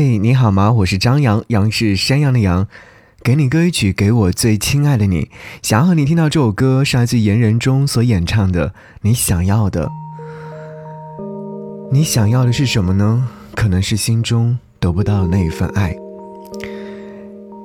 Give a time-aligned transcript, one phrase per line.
[0.00, 0.70] 嘿，你好吗？
[0.70, 2.68] 我是张扬，杨是山羊的羊。
[3.24, 5.28] 给你歌一曲，给我最亲爱的你。
[5.60, 8.72] 想要和你听到这首歌，是来自言人中所演唱的。
[9.00, 9.90] 你想要的，
[11.90, 13.28] 你想要的是什么呢？
[13.56, 15.96] 可能是心中得不到的那一份爱。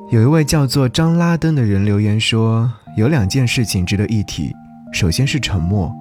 [0.09, 4.51] 有一位叫做张拉登的人留言说，有两件事情值得一提。
[4.91, 5.93] 首先是沉默。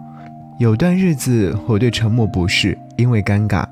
[0.59, 3.67] 有段日子，我对沉默不适，因为尴尬、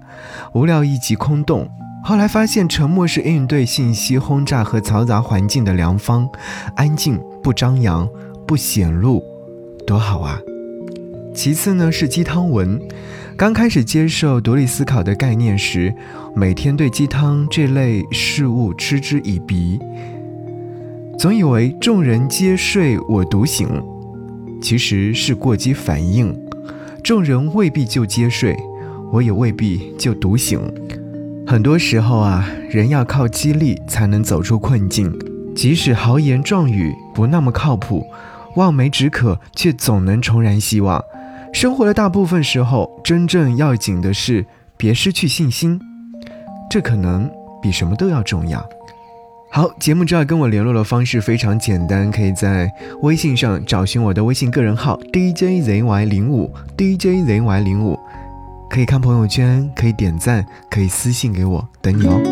[0.53, 1.67] 无聊以及空洞。
[2.03, 6.29] 后来发现，沉默是应对信息轰炸和嘈杂环境的良方，
[6.75, 8.09] 安静不张扬，
[8.47, 9.23] 不显露，
[9.87, 10.41] 多好啊！
[11.35, 12.81] 其次呢是鸡汤文，
[13.37, 15.95] 刚开始接受独立思考的概念时，
[16.35, 19.79] 每天对鸡汤这类事物嗤之以鼻，
[21.19, 23.69] 总以为众人皆睡我独醒，
[24.61, 26.37] 其实是过激反应，
[27.05, 28.57] 众人未必就皆睡，
[29.13, 30.61] 我也未必就独醒。
[31.51, 35.13] 很多时候啊，人要靠激励才能走出困境。
[35.53, 38.07] 即使豪言壮语不那么靠谱，
[38.55, 41.03] 望梅止渴却总能重燃希望。
[41.53, 45.81] 生活的大部分时候，真正要紧的是别失去信心，
[46.71, 47.29] 这可能
[47.61, 48.65] 比什么都要重要。
[49.51, 52.71] 好，节目之外跟我联络的方式非常简单，可以在
[53.03, 57.99] 微信上找寻我的微信个人号 DJZY 零五 DJZY 零五。
[58.71, 62.23] 可以看朋友圈，可以点赞，可以私信给我，等你哦。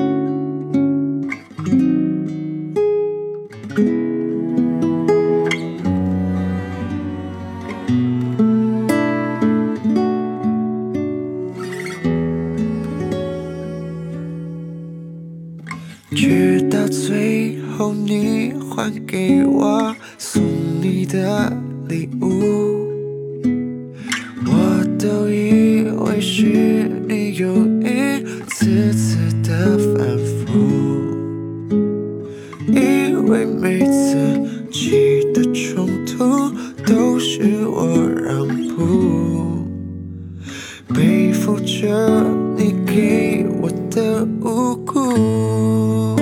[16.14, 20.40] 直到最后，你还给我送
[20.80, 21.52] 你的
[21.88, 22.57] 礼物，
[40.94, 42.24] 背负着
[42.56, 46.16] 你给我的无辜。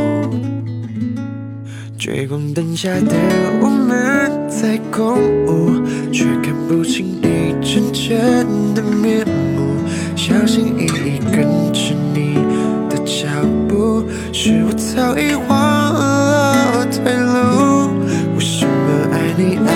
[1.98, 3.14] 追光灯下的
[3.60, 5.16] 我们在共
[5.46, 5.80] 舞，
[6.12, 9.62] 却看不清你真正的面目。
[10.14, 12.34] 小心翼翼跟着你
[12.88, 13.26] 的脚
[13.68, 15.48] 步，是我早已忘
[15.94, 17.90] 了退路。
[18.34, 18.70] 为什么
[19.12, 19.70] 爱你爱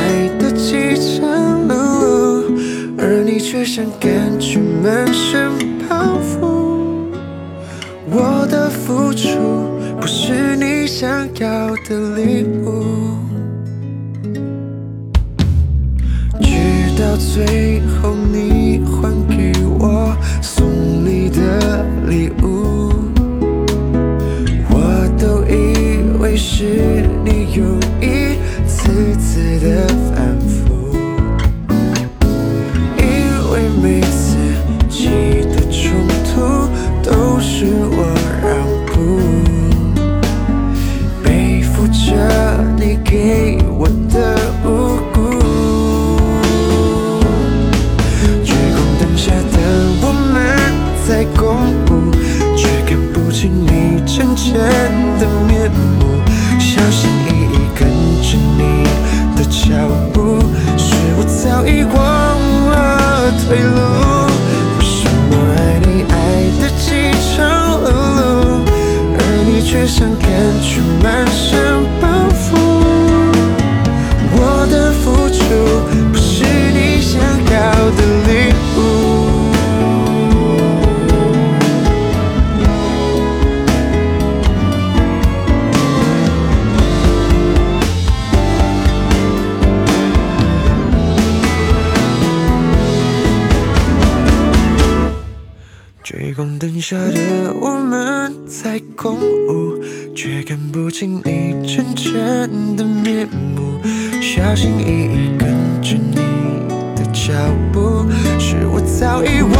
[3.50, 5.50] 却像感觉满身
[5.88, 7.10] 包袱？
[8.08, 9.26] 我的付出
[10.00, 13.16] 不是你想要的礼物，
[16.40, 18.78] 直到最后你
[55.18, 56.20] 的面目，
[56.58, 57.80] 小心翼翼跟
[58.22, 58.60] 着你
[59.36, 59.74] 的脚
[60.12, 60.38] 步，
[60.76, 61.94] 是我早已忘
[62.70, 62.74] 了
[63.40, 63.78] 退路。
[64.78, 66.14] 为什么爱你爱
[66.60, 66.86] 得饥
[67.36, 67.38] 肠
[67.82, 68.68] 辘辘，
[69.16, 70.28] 而你却像感
[70.62, 71.59] 觉满身
[96.10, 99.16] 追光灯下的我们在共
[99.46, 99.80] 舞，
[100.12, 103.78] 却看不清你真正的面目。
[104.20, 105.48] 小心翼翼跟
[105.80, 106.16] 着你
[106.96, 107.32] 的脚
[107.72, 108.04] 步，
[108.40, 109.52] 是我早已忘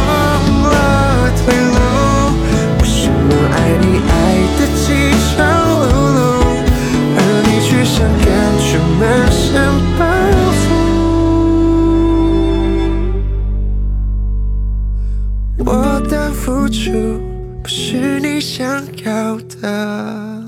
[15.81, 16.21] 我的。
[16.43, 17.21] 付出
[17.61, 20.43] 不是你想要的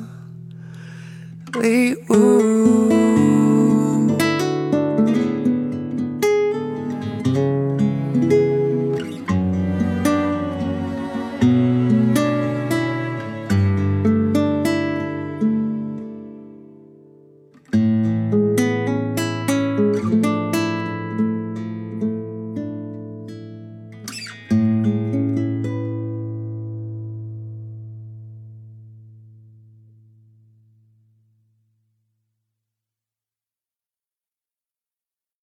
[1.61, 3.02] 礼物。